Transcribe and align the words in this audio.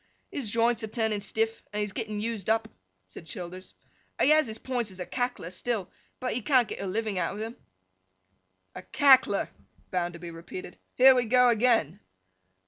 'His 0.31 0.49
joints 0.49 0.83
are 0.83 0.87
turning 0.87 1.19
stiff, 1.21 1.61
and 1.71 1.77
he 1.77 1.83
is 1.83 1.93
getting 1.93 2.19
used 2.19 2.49
up,' 2.49 2.67
said 3.07 3.27
Childers. 3.27 3.75
'He 4.19 4.31
has 4.31 4.47
his 4.47 4.57
points 4.57 4.89
as 4.89 4.99
a 4.99 5.05
Cackler 5.05 5.51
still, 5.51 5.91
but 6.19 6.33
he 6.33 6.41
can't 6.41 6.67
get 6.67 6.81
a 6.81 6.87
living 6.87 7.19
out 7.19 7.33
of 7.33 7.39
them.' 7.39 7.55
'A 8.73 8.81
Cackler!' 8.93 9.49
Bounderby 9.91 10.31
repeated. 10.31 10.79
'Here 10.95 11.13
we 11.13 11.25
go 11.25 11.49
again! 11.49 11.99